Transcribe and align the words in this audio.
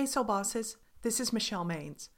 Hey, 0.00 0.06
Soul 0.06 0.24
Bosses, 0.24 0.78
this 1.02 1.20
is 1.20 1.30
Michelle 1.30 1.66
Maines. 1.66 2.08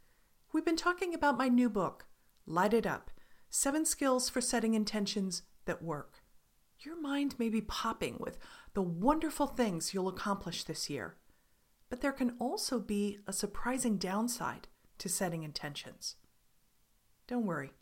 We've 0.53 0.65
been 0.65 0.77
talking 0.77 1.15
about 1.15 1.37
my 1.37 1.49
new 1.49 1.69
book, 1.69 2.07
Light 2.47 2.73
It 2.73 2.87
Up 2.87 3.11
Seven 3.51 3.85
Skills 3.85 4.29
for 4.29 4.41
Setting 4.41 4.75
Intentions 4.75 5.43
That 5.65 5.83
Work. 5.83 6.23
Your 6.79 6.95
mind 7.03 7.35
may 7.41 7.49
be 7.49 7.61
popping 7.61 8.19
with 8.21 8.39
the 8.75 8.83
wonderful 8.83 9.49
things 9.49 9.93
you'll 9.93 10.07
accomplish 10.07 10.63
this 10.63 10.89
year, 10.89 11.17
but 11.91 12.03
there 12.03 12.13
can 12.13 12.37
also 12.39 12.79
be 12.79 13.19
a 13.27 13.33
surprising 13.33 13.97
downside 13.97 14.69
to 14.99 15.09
setting 15.09 15.43
intentions. 15.43 16.15
Don't 17.27 17.47
worry, 17.47 17.73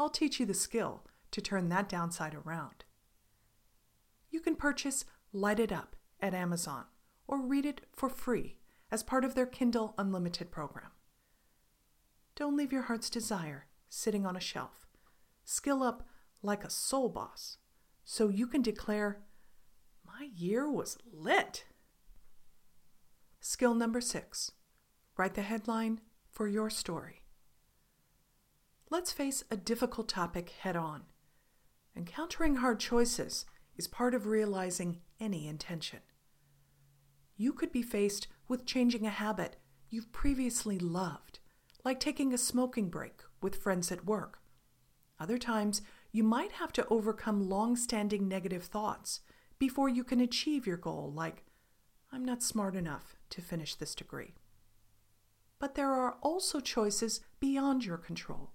I'll 0.00 0.10
teach 0.10 0.40
you 0.40 0.46
the 0.46 0.52
skill 0.52 1.04
to 1.30 1.40
turn 1.40 1.68
that 1.68 1.88
downside 1.88 2.34
around. 2.34 2.84
You 4.32 4.40
can 4.40 4.56
purchase 4.56 5.04
Light 5.32 5.60
It 5.60 5.70
Up 5.70 5.94
at 6.20 6.34
Amazon 6.34 6.86
or 7.28 7.40
read 7.40 7.64
it 7.64 7.82
for 7.94 8.08
free 8.08 8.57
as 8.90 9.02
part 9.02 9.24
of 9.24 9.34
their 9.34 9.46
Kindle 9.46 9.94
Unlimited 9.98 10.50
program. 10.50 10.90
Don't 12.34 12.56
leave 12.56 12.72
your 12.72 12.82
heart's 12.82 13.10
desire 13.10 13.66
sitting 13.88 14.24
on 14.24 14.36
a 14.36 14.40
shelf. 14.40 14.86
Skill 15.44 15.82
up 15.82 16.06
like 16.42 16.64
a 16.64 16.70
soul 16.70 17.08
boss 17.08 17.58
so 18.04 18.28
you 18.28 18.46
can 18.46 18.62
declare, 18.62 19.20
My 20.06 20.28
year 20.34 20.70
was 20.70 20.96
lit. 21.12 21.64
Skill 23.40 23.74
number 23.74 24.00
six 24.00 24.52
write 25.16 25.34
the 25.34 25.42
headline 25.42 26.00
for 26.30 26.46
your 26.46 26.70
story. 26.70 27.22
Let's 28.88 29.12
face 29.12 29.42
a 29.50 29.56
difficult 29.56 30.08
topic 30.08 30.50
head 30.60 30.76
on. 30.76 31.02
Encountering 31.96 32.56
hard 32.56 32.78
choices 32.78 33.44
is 33.76 33.88
part 33.88 34.14
of 34.14 34.26
realizing 34.26 35.00
any 35.20 35.48
intention. 35.48 35.98
You 37.40 37.52
could 37.52 37.70
be 37.70 37.82
faced 37.82 38.26
with 38.48 38.66
changing 38.66 39.06
a 39.06 39.10
habit 39.10 39.56
you've 39.90 40.10
previously 40.10 40.76
loved, 40.76 41.38
like 41.84 42.00
taking 42.00 42.34
a 42.34 42.38
smoking 42.38 42.90
break 42.90 43.22
with 43.40 43.62
friends 43.62 43.92
at 43.92 44.04
work. 44.04 44.40
Other 45.20 45.38
times, 45.38 45.80
you 46.10 46.24
might 46.24 46.52
have 46.52 46.72
to 46.72 46.86
overcome 46.88 47.48
long 47.48 47.76
standing 47.76 48.26
negative 48.26 48.64
thoughts 48.64 49.20
before 49.58 49.88
you 49.88 50.02
can 50.02 50.20
achieve 50.20 50.66
your 50.66 50.76
goal, 50.76 51.12
like, 51.14 51.44
I'm 52.10 52.24
not 52.24 52.42
smart 52.42 52.74
enough 52.74 53.16
to 53.30 53.40
finish 53.40 53.76
this 53.76 53.94
degree. 53.94 54.34
But 55.60 55.76
there 55.76 55.92
are 55.92 56.16
also 56.20 56.58
choices 56.58 57.20
beyond 57.38 57.84
your 57.84 57.98
control, 57.98 58.50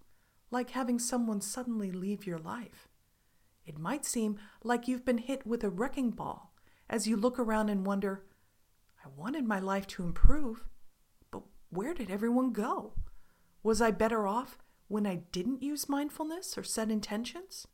like 0.51 0.71
having 0.71 0.99
someone 0.99 1.39
suddenly 1.39 1.91
leave 1.91 2.27
your 2.27 2.37
life. 2.37 2.89
It 3.65 3.77
might 3.77 4.03
seem 4.03 4.39
like 4.61 4.89
you've 4.89 5.05
been 5.05 5.19
hit 5.19 5.47
with 5.47 5.63
a 5.63 5.69
wrecking 5.69 6.11
ball 6.11 6.53
as 6.89 7.07
you 7.07 7.15
look 7.15 7.39
around 7.39 7.69
and 7.69 7.85
wonder, 7.85 8.25
I 9.03 9.09
wanted 9.17 9.45
my 9.45 9.59
life 9.59 9.85
to 9.87 10.03
improve, 10.03 10.63
but 11.29 11.43
where 11.69 11.93
did 11.93 12.09
everyone 12.09 12.53
go? 12.53 12.93
Was 13.61 13.81
I 13.81 13.91
better 13.91 14.27
off 14.27 14.57
when 14.87 15.05
I 15.05 15.23
didn't 15.31 15.61
use 15.61 15.89
mindfulness 15.89 16.57
or 16.57 16.63
set 16.63 16.89
intentions? 16.89 17.67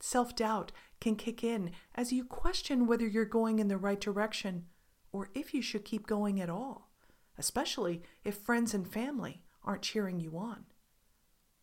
Self 0.00 0.36
doubt 0.36 0.70
can 1.00 1.16
kick 1.16 1.42
in 1.42 1.70
as 1.94 2.12
you 2.12 2.24
question 2.24 2.86
whether 2.86 3.06
you're 3.06 3.24
going 3.24 3.58
in 3.58 3.68
the 3.68 3.78
right 3.78 4.00
direction 4.00 4.66
or 5.12 5.30
if 5.34 5.54
you 5.54 5.62
should 5.62 5.84
keep 5.84 6.06
going 6.06 6.40
at 6.40 6.50
all, 6.50 6.90
especially 7.38 8.02
if 8.22 8.36
friends 8.36 8.74
and 8.74 8.86
family 8.86 9.44
aren't 9.62 9.82
cheering 9.82 10.20
you 10.20 10.36
on. 10.36 10.64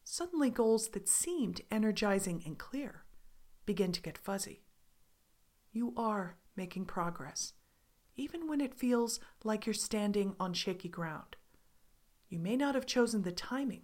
Suddenly, 0.04 0.50
goals 0.50 0.90
that 0.90 1.08
seemed 1.08 1.62
energizing 1.70 2.42
and 2.46 2.58
clear 2.58 3.04
begin 3.66 3.92
to 3.92 4.02
get 4.02 4.18
fuzzy. 4.18 4.64
You 5.72 5.94
are 5.96 6.38
making 6.56 6.86
progress, 6.86 7.54
even 8.16 8.48
when 8.48 8.62
it 8.62 8.73
feels 8.73 9.20
like 9.44 9.66
you're 9.66 9.74
standing 9.74 10.36
on 10.40 10.53
shaky 10.53 10.90
ground. 10.90 11.36
You 12.30 12.40
may 12.40 12.56
not 12.56 12.75
have 12.75 12.86
chosen 12.86 13.24
the 13.24 13.31
timing, 13.31 13.84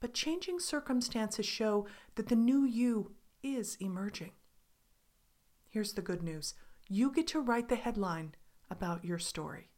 but 0.00 0.14
changing 0.14 0.60
circumstances 0.60 1.46
show 1.46 1.86
that 2.14 2.28
the 2.28 2.36
new 2.36 2.64
you 2.64 3.12
is 3.42 3.76
emerging. 3.80 4.32
Here's 5.68 5.92
the 5.92 6.02
good 6.02 6.22
news 6.22 6.54
you 6.88 7.12
get 7.12 7.26
to 7.28 7.40
write 7.40 7.68
the 7.68 7.76
headline 7.76 8.34
about 8.70 9.04
your 9.04 9.18
story. 9.18 9.70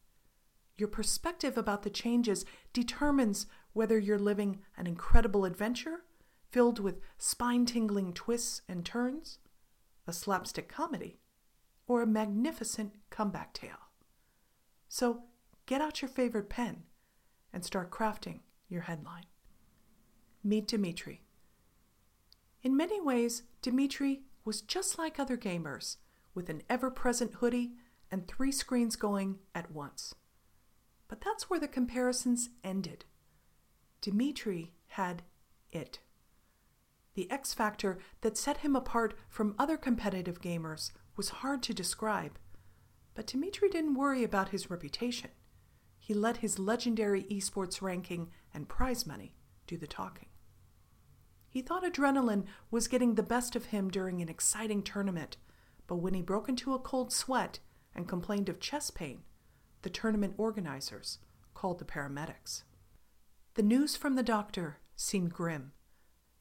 Your 0.76 0.88
perspective 0.88 1.58
about 1.58 1.82
the 1.82 1.90
changes 1.90 2.44
determines 2.72 3.46
whether 3.72 3.98
you're 3.98 4.18
living 4.18 4.60
an 4.76 4.86
incredible 4.86 5.44
adventure 5.44 6.04
filled 6.50 6.78
with 6.78 7.00
spine 7.18 7.66
tingling 7.66 8.12
twists 8.12 8.62
and 8.68 8.84
turns, 8.84 9.38
a 10.06 10.12
slapstick 10.12 10.68
comedy, 10.68 11.18
or 11.90 12.02
a 12.02 12.06
magnificent 12.06 12.92
comeback 13.10 13.52
tale. 13.52 13.90
So 14.88 15.24
get 15.66 15.80
out 15.80 16.00
your 16.00 16.08
favorite 16.08 16.48
pen 16.48 16.84
and 17.52 17.64
start 17.64 17.90
crafting 17.90 18.42
your 18.68 18.82
headline. 18.82 19.24
Meet 20.44 20.68
Dimitri. 20.68 21.24
In 22.62 22.76
many 22.76 23.00
ways, 23.00 23.42
Dimitri 23.60 24.22
was 24.44 24.60
just 24.60 25.00
like 25.00 25.18
other 25.18 25.36
gamers, 25.36 25.96
with 26.32 26.48
an 26.48 26.62
ever 26.70 26.92
present 26.92 27.34
hoodie 27.34 27.72
and 28.08 28.28
three 28.28 28.52
screens 28.52 28.94
going 28.94 29.40
at 29.52 29.72
once. 29.72 30.14
But 31.08 31.20
that's 31.20 31.50
where 31.50 31.58
the 31.58 31.66
comparisons 31.66 32.50
ended. 32.62 33.04
Dimitri 34.00 34.74
had 34.90 35.24
it. 35.72 35.98
The 37.14 37.28
X 37.32 37.52
factor 37.52 37.98
that 38.20 38.38
set 38.38 38.58
him 38.58 38.76
apart 38.76 39.14
from 39.28 39.56
other 39.58 39.76
competitive 39.76 40.40
gamers 40.40 40.92
was 41.20 41.28
hard 41.44 41.62
to 41.62 41.74
describe, 41.74 42.38
but 43.14 43.26
Dimitri 43.26 43.68
didn't 43.68 43.92
worry 43.92 44.24
about 44.24 44.48
his 44.48 44.70
reputation. 44.70 45.28
He 45.98 46.14
let 46.14 46.38
his 46.38 46.58
legendary 46.58 47.24
esports 47.24 47.82
ranking 47.82 48.30
and 48.54 48.70
prize 48.70 49.06
money 49.06 49.34
do 49.66 49.76
the 49.76 49.86
talking. 49.86 50.28
He 51.46 51.60
thought 51.60 51.84
adrenaline 51.84 52.46
was 52.70 52.88
getting 52.88 53.16
the 53.16 53.22
best 53.22 53.54
of 53.54 53.66
him 53.66 53.90
during 53.90 54.22
an 54.22 54.30
exciting 54.30 54.82
tournament, 54.82 55.36
but 55.86 55.96
when 55.96 56.14
he 56.14 56.22
broke 56.22 56.48
into 56.48 56.72
a 56.72 56.78
cold 56.78 57.12
sweat 57.12 57.58
and 57.94 58.08
complained 58.08 58.48
of 58.48 58.58
chest 58.58 58.94
pain, 58.94 59.20
the 59.82 59.90
tournament 59.90 60.32
organizers 60.38 61.18
called 61.52 61.80
the 61.80 61.84
paramedics. 61.84 62.62
The 63.56 63.62
news 63.62 63.94
from 63.94 64.14
the 64.14 64.22
doctor 64.22 64.78
seemed 64.96 65.34
grim. 65.34 65.72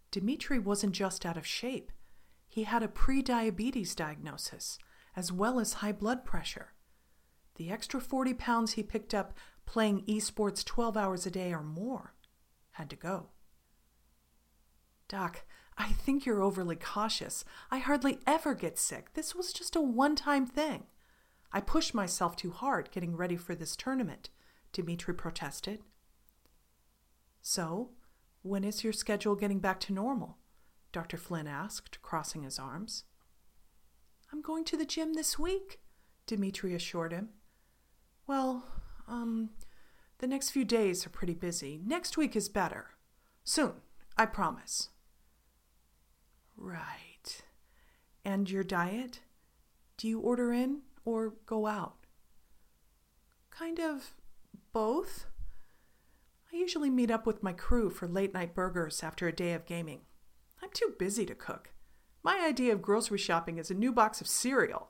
Dimitri 0.09 0.57
wasn't 0.57 0.95
just 0.95 1.25
out 1.25 1.35
of 1.35 1.45
shape, 1.45 1.91
he 2.49 2.63
had 2.63 2.81
a 2.81 2.87
pre-diabetes 2.87 3.93
diagnosis, 3.93 4.79
as 5.15 5.31
well 5.31 5.59
as 5.59 5.73
high 5.73 5.91
blood 5.91 6.25
pressure. 6.25 6.73
The 7.55 7.69
extra 7.69 8.01
40 8.01 8.33
pounds 8.33 8.73
he 8.73 8.81
picked 8.81 9.13
up 9.13 9.37
playing 9.67 10.03
esports 10.07 10.65
12 10.65 10.97
hours 10.97 11.27
a 11.27 11.31
day 11.31 11.53
or 11.53 11.61
more 11.61 12.15
had 12.71 12.89
to 12.89 12.95
go. 12.95 13.27
Doc, 15.07 15.45
I 15.77 15.89
think 15.89 16.25
you're 16.25 16.41
overly 16.41 16.75
cautious. 16.75 17.45
I 17.69 17.77
hardly 17.77 18.17
ever 18.25 18.55
get 18.55 18.79
sick. 18.79 19.13
This 19.13 19.35
was 19.35 19.53
just 19.53 19.75
a 19.75 19.81
one 19.81 20.15
time 20.15 20.47
thing. 20.47 20.87
I 21.51 21.61
pushed 21.61 21.93
myself 21.93 22.35
too 22.35 22.51
hard 22.51 22.89
getting 22.91 23.15
ready 23.15 23.35
for 23.35 23.53
this 23.53 23.75
tournament, 23.75 24.29
Dimitri 24.73 25.13
protested. 25.13 25.81
So, 27.41 27.91
when 28.41 28.63
is 28.63 28.83
your 28.83 28.93
schedule 28.93 29.35
getting 29.35 29.59
back 29.59 29.79
to 29.81 29.93
normal? 29.93 30.38
Dr. 30.91 31.17
Flynn 31.17 31.47
asked, 31.47 32.01
crossing 32.01 32.43
his 32.43 32.57
arms. 32.57 33.03
I'm 34.31 34.41
going 34.41 34.63
to 34.65 34.77
the 34.77 34.85
gym 34.85 35.13
this 35.13 35.37
week, 35.37 35.79
Dimitri 36.25 36.73
assured 36.73 37.11
him. 37.11 37.29
Well, 38.27 38.63
um, 39.07 39.49
the 40.19 40.27
next 40.27 40.51
few 40.51 40.65
days 40.65 41.05
are 41.05 41.09
pretty 41.09 41.33
busy. 41.33 41.79
Next 41.83 42.17
week 42.17 42.35
is 42.35 42.49
better. 42.49 42.91
Soon, 43.43 43.73
I 44.17 44.25
promise. 44.25 44.89
Right. 46.55 47.43
And 48.23 48.49
your 48.49 48.63
diet? 48.63 49.21
Do 49.97 50.07
you 50.07 50.19
order 50.19 50.53
in 50.53 50.81
or 51.05 51.33
go 51.45 51.65
out? 51.65 51.95
Kind 53.49 53.79
of 53.79 54.11
both. 54.73 55.25
I 56.53 56.57
usually 56.57 56.89
meet 56.89 57.11
up 57.11 57.25
with 57.25 57.43
my 57.43 57.53
crew 57.53 57.89
for 57.89 58.07
late 58.07 58.33
night 58.33 58.53
burgers 58.53 59.03
after 59.03 59.27
a 59.27 59.35
day 59.35 59.53
of 59.53 59.65
gaming. 59.65 60.01
I'm 60.61 60.69
too 60.73 60.93
busy 60.97 61.25
to 61.25 61.35
cook. 61.35 61.71
My 62.23 62.43
idea 62.45 62.73
of 62.73 62.81
grocery 62.81 63.17
shopping 63.17 63.57
is 63.57 63.71
a 63.71 63.75
new 63.75 63.91
box 63.91 64.21
of 64.21 64.27
cereal. 64.27 64.89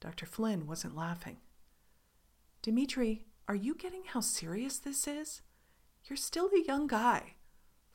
Dr. 0.00 0.26
Flynn 0.26 0.66
wasn't 0.66 0.96
laughing. 0.96 1.38
Dimitri, 2.62 3.26
are 3.46 3.54
you 3.54 3.74
getting 3.74 4.04
how 4.04 4.20
serious 4.20 4.78
this 4.78 5.06
is? 5.06 5.42
You're 6.04 6.16
still 6.16 6.48
a 6.54 6.64
young 6.66 6.86
guy. 6.86 7.34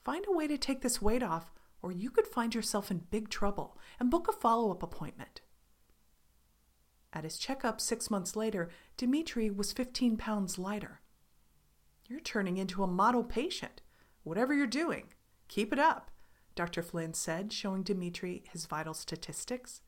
Find 0.03 0.25
a 0.27 0.31
way 0.31 0.47
to 0.47 0.57
take 0.57 0.81
this 0.81 1.01
weight 1.01 1.23
off, 1.23 1.51
or 1.81 1.91
you 1.91 2.11
could 2.11 2.27
find 2.27 2.53
yourself 2.53 2.91
in 2.91 3.07
big 3.09 3.29
trouble 3.29 3.77
and 3.99 4.11
book 4.11 4.27
a 4.27 4.31
follow 4.31 4.71
up 4.71 4.83
appointment. 4.83 5.41
At 7.11 7.23
his 7.23 7.37
checkup 7.37 7.81
six 7.81 8.11
months 8.11 8.35
later, 8.35 8.69
Dimitri 8.97 9.49
was 9.49 9.71
15 9.71 10.17
pounds 10.17 10.59
lighter. 10.59 11.01
You're 12.07 12.19
turning 12.19 12.57
into 12.57 12.83
a 12.83 12.87
model 12.87 13.23
patient. 13.23 13.81
Whatever 14.23 14.53
you're 14.53 14.67
doing, 14.67 15.05
keep 15.47 15.71
it 15.73 15.79
up, 15.79 16.11
Dr. 16.55 16.81
Flynn 16.81 17.13
said, 17.13 17.51
showing 17.51 17.83
Dimitri 17.83 18.43
his 18.51 18.65
vital 18.65 18.93
statistics. 18.93 19.81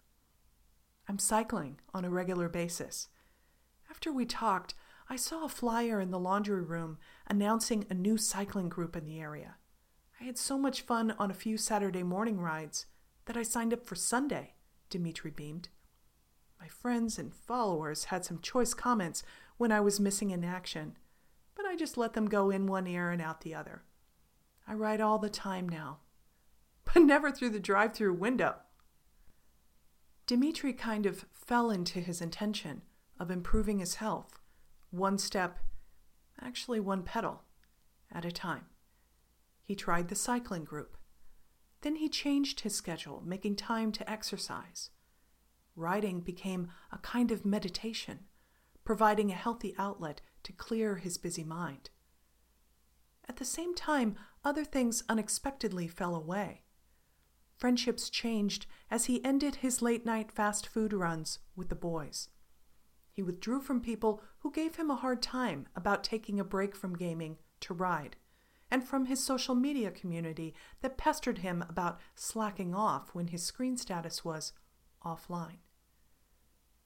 I'm 1.08 1.20
cycling 1.20 1.80
on 1.94 2.04
a 2.04 2.10
regular 2.10 2.50
basis. 2.50 3.08
After 3.90 4.12
we 4.12 4.26
talked, 4.26 4.74
I 5.10 5.16
saw 5.16 5.46
a 5.46 5.50
flyer 5.50 6.02
in 6.02 6.12
the 6.12 6.20
laundry 6.20 6.62
room 6.62 6.98
announcing 7.28 7.86
a 7.90 7.94
new 7.94 8.18
cycling 8.18 8.68
group 8.68 8.96
in 8.96 9.06
the 9.06 9.22
area. 9.22 9.56
I 10.20 10.26
had 10.26 10.38
so 10.38 10.58
much 10.58 10.82
fun 10.82 11.16
on 11.18 11.32
a 11.32 11.36
few 11.36 11.58
Saturday 11.58 12.04
morning 12.04 12.40
rides 12.42 12.88
that 13.26 13.38
I 13.38 13.44
signed 13.44 13.74
up 13.74 13.86
for 13.86 13.96
Sunday, 13.96 14.56
Dimitri 14.90 15.32
beamed. 15.32 15.70
My 16.60 16.68
friends 16.68 17.18
and 17.18 17.34
followers 17.34 18.06
had 18.06 18.26
some 18.26 18.42
choice 18.42 18.74
comments 18.74 19.24
when 19.58 19.72
I 19.72 19.80
was 19.80 20.00
missing 20.00 20.32
in 20.32 20.44
action, 20.44 20.98
but 21.56 21.66
I 21.66 21.76
just 21.76 21.98
let 21.98 22.14
them 22.14 22.28
go 22.28 22.50
in 22.50 22.68
one 22.68 22.88
ear 22.88 23.12
and 23.12 23.22
out 23.22 23.42
the 23.42 23.56
other. 23.56 23.84
I 24.68 24.74
ride 24.74 25.00
all 25.00 25.18
the 25.18 25.30
time 25.30 25.70
now, 25.70 26.00
but 26.84 27.02
never 27.04 27.32
through 27.32 27.52
the 27.52 27.60
drive 27.60 27.94
through 27.94 28.14
window. 28.14 28.56
Dimitri 30.26 30.74
kind 30.74 31.06
of 31.06 31.26
fell 31.32 31.72
into 31.72 32.02
his 32.02 32.22
intention 32.22 32.82
of 33.18 33.32
improving 33.32 33.80
his 33.80 33.96
health, 33.96 34.40
one 34.92 35.18
step, 35.18 35.60
actually 36.42 36.82
one 36.82 37.04
pedal, 37.04 37.44
at 38.12 38.26
a 38.26 38.32
time. 38.32 38.66
He 39.64 39.74
tried 39.74 40.10
the 40.10 40.16
cycling 40.16 40.66
group. 40.66 40.98
Then 41.82 41.96
he 41.96 42.10
changed 42.10 42.62
his 42.62 42.76
schedule, 42.76 43.24
making 43.26 43.56
time 43.56 43.92
to 43.94 44.10
exercise. 44.10 44.90
Riding 45.76 46.22
became 46.22 46.70
a 46.92 46.98
kind 46.98 47.32
of 47.32 47.46
meditation, 47.46 48.26
providing 48.84 49.32
a 49.32 49.36
healthy 49.36 49.76
outlet 49.78 50.22
to 50.44 50.52
clear 50.52 50.96
his 50.96 51.18
busy 51.18 51.44
mind. 51.44 51.90
At 53.30 53.38
the 53.38 53.46
same 53.46 53.76
time, 53.76 54.16
other 54.44 54.64
things 54.64 55.04
unexpectedly 55.10 55.88
fell 55.88 56.16
away. 56.16 56.64
Friendships 57.58 58.10
changed 58.10 58.68
as 58.90 59.06
he 59.06 59.24
ended 59.26 59.56
his 59.56 59.82
late 59.82 60.06
night 60.06 60.32
fast 60.32 60.68
food 60.68 60.94
runs 60.94 61.40
with 61.56 61.70
the 61.70 61.76
boys. 61.76 62.30
He 63.12 63.24
withdrew 63.24 63.62
from 63.62 63.82
people 63.82 64.22
who 64.40 64.52
gave 64.52 64.76
him 64.76 64.92
a 64.92 64.96
hard 64.96 65.24
time 65.24 65.68
about 65.76 66.04
taking 66.04 66.40
a 66.40 66.44
break 66.44 66.76
from 66.76 66.96
gaming 66.96 67.38
to 67.62 67.74
ride, 67.74 68.16
and 68.70 68.88
from 68.88 69.06
his 69.06 69.24
social 69.24 69.56
media 69.56 69.90
community 69.90 70.54
that 70.82 70.98
pestered 70.98 71.40
him 71.40 71.66
about 71.68 72.00
slacking 72.14 72.76
off 72.76 73.16
when 73.16 73.28
his 73.28 73.44
screen 73.44 73.76
status 73.76 74.24
was 74.24 74.54
offline. 75.04 75.58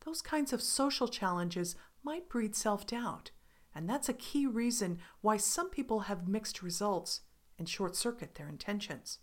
Those 0.06 0.22
kinds 0.22 0.54
of 0.54 0.62
social 0.62 1.08
challenges 1.08 1.76
might 2.02 2.30
breed 2.30 2.56
self 2.56 2.88
doubt, 2.88 3.32
and 3.74 3.90
that's 3.90 4.10
a 4.10 4.14
key 4.14 4.46
reason 4.46 5.00
why 5.22 5.38
some 5.38 5.70
people 5.70 6.02
have 6.02 6.28
mixed 6.28 6.62
results 6.62 7.22
and 7.58 7.70
short 7.70 7.96
circuit 7.96 8.36
their 8.36 8.50
intentions. 8.50 9.20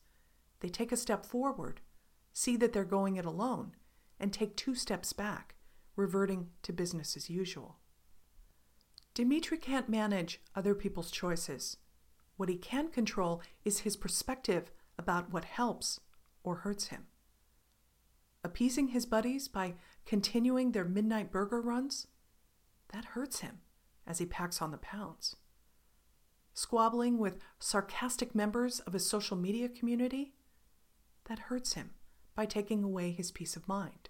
They 0.60 0.68
take 0.68 0.92
a 0.92 0.96
step 0.96 1.26
forward, 1.26 1.80
see 2.32 2.56
that 2.56 2.72
they're 2.72 2.84
going 2.84 3.16
it 3.16 3.26
alone, 3.26 3.72
and 4.18 4.32
take 4.32 4.56
two 4.56 4.74
steps 4.74 5.12
back, 5.12 5.56
reverting 5.96 6.48
to 6.62 6.72
business 6.72 7.16
as 7.16 7.28
usual. 7.28 7.78
Dimitri 9.14 9.58
can't 9.58 9.88
manage 9.88 10.40
other 10.54 10.74
people's 10.74 11.10
choices. 11.10 11.76
What 12.36 12.48
he 12.48 12.56
can 12.56 12.88
control 12.88 13.42
is 13.64 13.80
his 13.80 13.96
perspective 13.96 14.70
about 14.98 15.32
what 15.32 15.44
helps 15.44 16.00
or 16.42 16.56
hurts 16.56 16.88
him. 16.88 17.06
Appeasing 18.44 18.88
his 18.88 19.04
buddies 19.04 19.48
by 19.48 19.74
continuing 20.06 20.72
their 20.72 20.84
midnight 20.84 21.30
burger 21.32 21.60
runs? 21.60 22.06
That 22.92 23.04
hurts 23.06 23.40
him 23.40 23.58
as 24.08 24.19
he 24.19 24.26
packs 24.26 24.60
on 24.60 24.72
the 24.72 24.78
pounds. 24.78 25.37
Squabbling 26.55 27.19
with 27.19 27.38
sarcastic 27.60 28.34
members 28.34 28.81
of 28.81 28.94
his 28.94 29.08
social 29.08 29.37
media 29.37 29.69
community? 29.69 30.34
That 31.28 31.38
hurts 31.38 31.75
him 31.75 31.90
by 32.34 32.46
taking 32.46 32.82
away 32.82 33.12
his 33.12 33.31
peace 33.31 33.55
of 33.55 33.69
mind. 33.69 34.08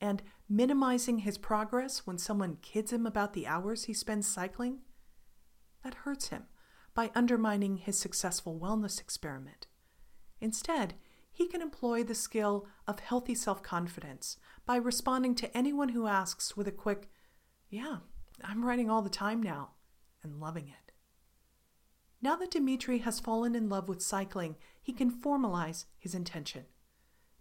And 0.00 0.22
minimizing 0.48 1.20
his 1.20 1.38
progress 1.38 2.06
when 2.06 2.18
someone 2.18 2.58
kids 2.60 2.92
him 2.92 3.06
about 3.06 3.32
the 3.32 3.46
hours 3.46 3.84
he 3.84 3.94
spends 3.94 4.28
cycling? 4.28 4.80
That 5.82 5.94
hurts 5.94 6.28
him 6.28 6.44
by 6.94 7.10
undermining 7.14 7.78
his 7.78 7.98
successful 7.98 8.60
wellness 8.60 9.00
experiment. 9.00 9.66
Instead, 10.40 10.94
he 11.32 11.48
can 11.48 11.62
employ 11.62 12.04
the 12.04 12.14
skill 12.14 12.66
of 12.86 13.00
healthy 13.00 13.34
self 13.34 13.62
confidence 13.62 14.36
by 14.66 14.76
responding 14.76 15.34
to 15.36 15.56
anyone 15.56 15.90
who 15.90 16.06
asks 16.06 16.56
with 16.56 16.68
a 16.68 16.72
quick, 16.72 17.08
Yeah, 17.70 17.98
I'm 18.44 18.64
writing 18.64 18.90
all 18.90 19.02
the 19.02 19.10
time 19.10 19.42
now, 19.42 19.70
and 20.22 20.40
loving 20.40 20.68
it. 20.68 20.92
Now 22.20 22.36
that 22.36 22.52
Dimitri 22.52 22.98
has 22.98 23.20
fallen 23.20 23.54
in 23.54 23.68
love 23.68 23.88
with 23.88 24.00
cycling, 24.00 24.56
he 24.80 24.92
can 24.92 25.10
formalize 25.10 25.86
his 25.98 26.14
intention. 26.14 26.66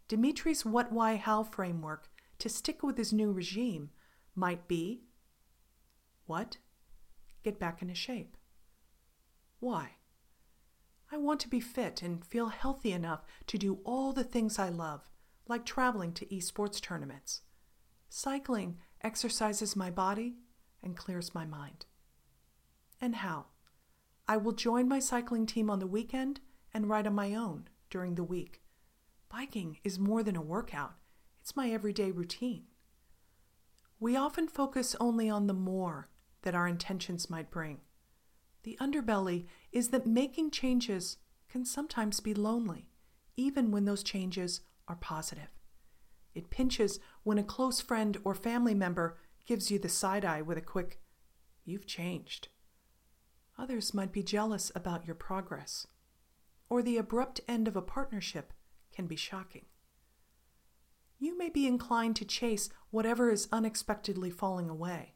Dimitri's 0.07 0.65
what, 0.65 0.91
why, 0.91 1.15
how 1.15 1.43
framework 1.43 2.09
to 2.39 2.49
stick 2.49 2.81
with 2.83 2.97
his 2.97 3.13
new 3.13 3.31
regime 3.31 3.91
might 4.35 4.67
be 4.67 5.03
what? 6.25 6.57
Get 7.43 7.59
back 7.59 7.81
into 7.81 7.93
shape. 7.93 8.37
Why? 9.59 9.91
I 11.11 11.17
want 11.17 11.39
to 11.41 11.49
be 11.49 11.59
fit 11.59 12.01
and 12.01 12.25
feel 12.25 12.47
healthy 12.47 12.93
enough 12.93 13.23
to 13.47 13.57
do 13.57 13.79
all 13.83 14.13
the 14.13 14.23
things 14.23 14.57
I 14.57 14.69
love, 14.69 15.09
like 15.47 15.65
traveling 15.65 16.13
to 16.13 16.25
esports 16.27 16.81
tournaments. 16.81 17.41
Cycling 18.09 18.77
exercises 19.03 19.75
my 19.75 19.91
body 19.91 20.35
and 20.83 20.97
clears 20.97 21.35
my 21.35 21.45
mind. 21.45 21.85
And 22.99 23.17
how? 23.17 23.47
I 24.27 24.37
will 24.37 24.51
join 24.51 24.87
my 24.87 24.99
cycling 24.99 25.45
team 25.45 25.69
on 25.69 25.79
the 25.79 25.87
weekend 25.87 26.39
and 26.73 26.89
ride 26.89 27.07
on 27.07 27.15
my 27.15 27.33
own 27.33 27.67
during 27.89 28.15
the 28.15 28.23
week. 28.23 28.61
Biking 29.29 29.77
is 29.83 29.99
more 29.99 30.23
than 30.23 30.35
a 30.35 30.41
workout, 30.41 30.95
it's 31.41 31.55
my 31.55 31.69
everyday 31.71 32.11
routine. 32.11 32.65
We 33.99 34.15
often 34.15 34.47
focus 34.47 34.95
only 34.99 35.29
on 35.29 35.47
the 35.47 35.53
more 35.53 36.09
that 36.41 36.55
our 36.55 36.67
intentions 36.67 37.29
might 37.29 37.51
bring. 37.51 37.81
The 38.63 38.77
underbelly 38.79 39.45
is 39.71 39.89
that 39.89 40.05
making 40.05 40.51
changes 40.51 41.17
can 41.49 41.65
sometimes 41.65 42.19
be 42.19 42.33
lonely, 42.33 42.89
even 43.35 43.71
when 43.71 43.85
those 43.85 44.03
changes 44.03 44.61
are 44.87 44.95
positive. 44.95 45.49
It 46.33 46.49
pinches 46.49 46.99
when 47.23 47.37
a 47.37 47.43
close 47.43 47.81
friend 47.81 48.17
or 48.23 48.33
family 48.35 48.73
member 48.73 49.17
gives 49.51 49.69
you 49.69 49.77
the 49.77 49.89
side 49.89 50.23
eye 50.23 50.41
with 50.41 50.57
a 50.57 50.61
quick, 50.61 51.01
You've 51.65 51.85
changed. 51.85 52.47
Others 53.59 53.93
might 53.93 54.13
be 54.13 54.23
jealous 54.23 54.71
about 54.73 55.05
your 55.05 55.13
progress, 55.13 55.85
or 56.69 56.81
the 56.81 56.95
abrupt 56.95 57.41
end 57.49 57.67
of 57.67 57.75
a 57.75 57.81
partnership 57.81 58.53
can 58.95 59.07
be 59.07 59.17
shocking. 59.17 59.65
You 61.19 61.37
may 61.37 61.49
be 61.49 61.67
inclined 61.67 62.15
to 62.15 62.23
chase 62.23 62.69
whatever 62.91 63.29
is 63.29 63.49
unexpectedly 63.51 64.29
falling 64.29 64.69
away. 64.69 65.15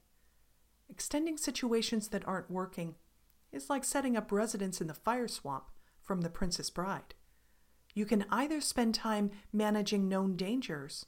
Extending 0.89 1.37
situations 1.37 2.09
that 2.09 2.27
aren't 2.27 2.51
working 2.51 2.95
is 3.53 3.69
like 3.69 3.85
setting 3.85 4.17
up 4.17 4.33
residence 4.33 4.81
in 4.81 4.87
the 4.87 4.93
fire 4.93 5.29
swamp 5.29 5.71
from 6.01 6.19
The 6.19 6.29
Princess 6.29 6.69
Bride. 6.69 7.15
You 7.93 8.05
can 8.05 8.25
either 8.29 8.59
spend 8.59 8.95
time 8.95 9.31
managing 9.53 10.09
known 10.09 10.35
dangers 10.35 11.05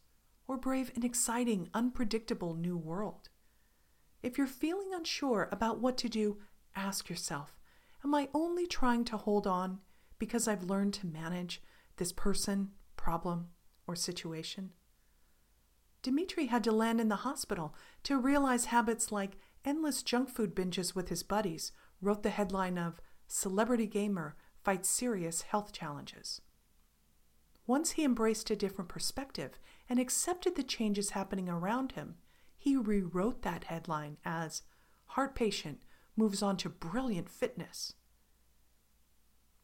or 0.48 0.58
brave 0.58 0.92
an 0.96 1.04
exciting, 1.04 1.70
unpredictable 1.74 2.56
new 2.56 2.78
world. 2.78 3.30
If 4.24 4.38
you're 4.38 4.48
feeling 4.48 4.94
unsure 4.94 5.50
about 5.52 5.80
what 5.80 5.98
to 6.00 6.10
do, 6.10 6.38
ask 6.76 7.10
yourself 7.10 7.58
Am 8.04 8.14
I 8.14 8.30
only 8.34 8.68
trying 8.68 9.04
to 9.06 9.18
hold 9.18 9.48
on 9.48 9.80
because 10.20 10.48
I've 10.48 10.64
learned 10.64 10.94
to 10.96 11.08
manage 11.08 11.62
this 11.98 12.12
person, 12.12 12.70
problem, 12.96 13.48
or 13.86 13.96
situation? 13.96 14.72
Dimitri 16.02 16.46
had 16.46 16.64
to 16.64 16.72
land 16.72 17.02
in 17.02 17.10
the 17.10 17.18
hospital 17.18 17.76
to 18.04 18.18
realize 18.18 18.66
habits 18.66 19.12
like 19.12 19.38
endless 19.66 20.04
junk 20.04 20.30
food 20.30 20.56
binges 20.56 20.96
with 20.96 21.10
his 21.10 21.24
buddies 21.24 21.72
wrote 22.02 22.24
the 22.24 22.30
headline 22.30 22.78
of 22.78 23.02
Celebrity 23.28 23.88
Gamer 23.88 24.36
Fights 24.64 24.90
Serious 24.90 25.42
Health 25.42 25.74
Challenges. 25.74 26.42
Once 27.66 27.92
he 27.92 28.06
embraced 28.06 28.50
a 28.50 28.56
different 28.56 28.90
perspective 28.90 29.60
and 29.90 30.00
accepted 30.00 30.56
the 30.56 30.64
changes 30.64 31.12
happening 31.12 31.48
around 31.48 31.94
him, 31.94 32.16
he 32.58 32.76
rewrote 32.76 33.42
that 33.44 33.66
headline 33.66 34.18
as 34.26 34.64
Heart 35.08 35.36
Patient 35.36 35.80
Moves 36.16 36.42
on 36.42 36.58
to 36.58 36.70
Brilliant 36.70 37.30
Fitness. 37.30 37.94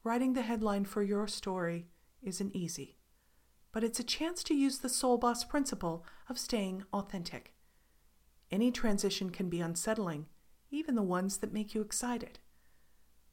Writing 0.03 0.33
the 0.33 0.43
headline 0.43 0.85
for 0.85 1.01
your 1.01 1.27
story 1.27 1.87
isn't 2.21 2.55
easy, 2.55 2.97
but 3.71 3.83
it's 3.83 3.99
a 3.99 4.03
chance 4.03 4.43
to 4.43 4.53
use 4.53 4.79
the 4.79 4.89
Soul 4.89 5.17
Boss 5.17 5.43
principle 5.43 6.05
of 6.29 6.37
staying 6.37 6.83
authentic. 6.93 7.53
Any 8.51 8.71
transition 8.71 9.31
can 9.31 9.49
be 9.49 9.61
unsettling, 9.61 10.27
even 10.69 10.95
the 10.95 11.01
ones 11.01 11.37
that 11.37 11.53
make 11.53 11.73
you 11.73 11.81
excited. 11.81 12.39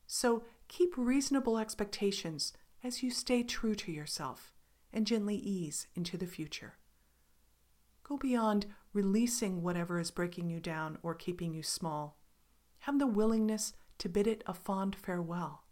So 0.07 0.45
keep 0.67 0.95
reasonable 0.97 1.59
expectations 1.59 2.53
as 2.83 3.03
you 3.03 3.11
stay 3.11 3.43
true 3.43 3.75
to 3.77 3.93
yourself 3.93 4.53
and 4.93 5.07
gently 5.07 5.37
ease 5.37 5.87
into 5.95 6.17
the 6.17 6.27
future. 6.27 6.79
Go 8.11 8.17
beyond 8.17 8.67
releasing 8.93 9.63
whatever 9.63 10.01
is 10.01 10.11
breaking 10.11 10.51
you 10.51 10.59
down 10.59 10.99
or 11.01 11.15
keeping 11.15 11.55
you 11.55 11.63
small. 11.63 12.19
Have 12.81 12.99
the 12.99 13.07
willingness 13.07 13.73
to 13.99 14.09
bid 14.09 14.27
it 14.27 14.43
a 14.49 14.53
fond 14.53 14.97
farewell. 14.97 15.63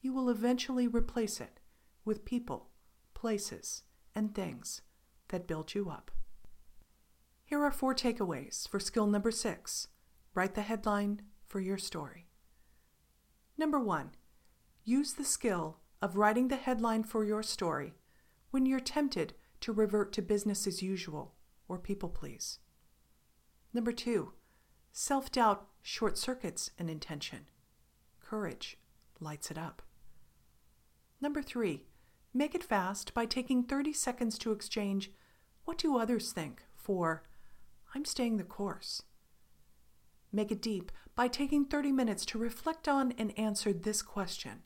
You 0.00 0.12
will 0.12 0.30
eventually 0.30 0.86
replace 0.86 1.40
it 1.40 1.58
with 2.04 2.24
people, 2.24 2.68
places, 3.14 3.82
and 4.14 4.32
things 4.32 4.82
that 5.30 5.48
build 5.48 5.74
you 5.74 5.90
up. 5.90 6.12
Here 7.44 7.64
are 7.64 7.72
four 7.72 7.96
takeaways 7.96 8.68
for 8.68 8.78
skill 8.78 9.08
number 9.08 9.32
six 9.32 9.88
Write 10.34 10.54
the 10.54 10.62
headline 10.62 11.22
for 11.48 11.58
your 11.58 11.78
story. 11.78 12.28
Number 13.58 13.80
one, 13.80 14.12
use 14.84 15.14
the 15.14 15.24
skill 15.24 15.78
of 16.00 16.16
writing 16.16 16.46
the 16.46 16.54
headline 16.54 17.02
for 17.02 17.24
your 17.24 17.42
story 17.42 17.94
when 18.52 18.66
you're 18.66 18.78
tempted 18.78 19.34
to 19.62 19.72
revert 19.72 20.12
to 20.12 20.22
business 20.22 20.68
as 20.68 20.80
usual 20.80 21.34
or 21.70 21.78
people 21.78 22.08
please. 22.08 22.58
Number 23.72 23.92
two, 23.92 24.32
self 24.90 25.30
doubt 25.30 25.68
short 25.82 26.18
circuits 26.18 26.72
an 26.78 26.88
intention. 26.88 27.46
Courage 28.18 28.76
lights 29.20 29.52
it 29.52 29.56
up. 29.56 29.82
Number 31.20 31.42
three, 31.42 31.84
make 32.34 32.56
it 32.56 32.64
fast 32.64 33.14
by 33.14 33.24
taking 33.24 33.62
30 33.62 33.92
seconds 33.92 34.36
to 34.38 34.50
exchange 34.50 35.12
what 35.64 35.78
do 35.78 35.96
others 35.96 36.32
think 36.32 36.64
for 36.74 37.22
I'm 37.94 38.04
staying 38.04 38.36
the 38.36 38.44
course. 38.44 39.02
Make 40.32 40.50
it 40.50 40.62
deep 40.62 40.90
by 41.14 41.28
taking 41.28 41.64
30 41.64 41.92
minutes 41.92 42.24
to 42.26 42.38
reflect 42.38 42.88
on 42.88 43.12
and 43.16 43.38
answer 43.38 43.72
this 43.72 44.02
question 44.02 44.62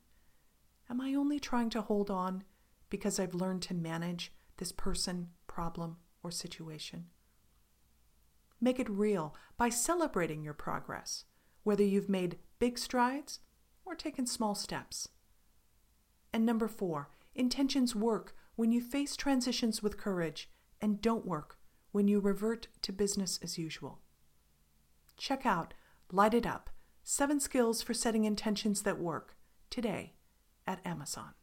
Am 0.89 1.03
I 1.03 1.15
only 1.15 1.39
trying 1.39 1.69
to 1.71 1.83
hold 1.83 2.11
on 2.11 2.45
because 2.89 3.21
I've 3.21 3.35
learned 3.35 3.63
to 3.63 3.75
manage 3.75 4.33
this 4.57 4.73
person, 4.73 5.29
problem, 5.47 5.97
or 6.25 6.33
situation? 6.33 7.07
Make 8.61 8.81
it 8.81 8.89
real 8.89 9.37
by 9.57 9.69
celebrating 9.69 10.43
your 10.43 10.55
progress, 10.55 11.25
whether 11.63 11.85
you've 11.85 12.09
made 12.09 12.39
big 12.59 12.79
strides 12.79 13.41
or 13.85 13.95
taken 13.95 14.27
small 14.27 14.55
steps. 14.55 15.09
And 16.33 16.45
number 16.45 16.67
four, 16.67 17.11
intentions 17.35 17.95
work 17.95 18.35
when 18.57 18.73
you 18.73 18.81
face 18.81 19.17
transitions 19.17 19.83
with 19.83 19.99
courage 19.99 20.51
and 20.81 21.01
don't 21.01 21.27
work 21.27 21.59
when 21.93 22.09
you 22.09 22.21
revert 22.21 22.69
to 22.83 22.93
business 22.93 23.39
as 23.43 23.59
usual. 23.59 24.01
Check 25.17 25.47
out 25.47 25.75
Light 26.11 26.35
It 26.35 26.47
Up 26.47 26.71
Seven 27.03 27.39
Skills 27.39 27.83
for 27.83 27.95
Setting 27.95 28.25
Intentions 28.25 28.83
That 28.83 28.99
Work 28.99 29.37
today 29.69 30.15
at 30.67 30.85
Amazon. 30.87 31.35